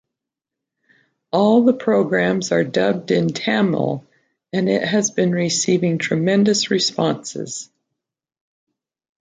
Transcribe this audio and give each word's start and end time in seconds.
All 1.31 1.63
the 1.63 1.73
programmes 1.75 2.51
are 2.51 2.63
dubbed 2.63 3.11
in 3.11 3.27
Tamil 3.33 4.03
and 4.51 4.67
it 4.67 4.83
has 4.83 5.11
been 5.11 5.31
receiving 5.31 5.99
tremendous 5.99 6.71
responses. 6.71 7.69